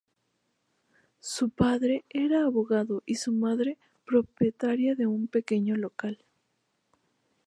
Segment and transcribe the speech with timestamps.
[1.19, 6.17] Su padre era abogado y su madre propietaria de un pequeño local.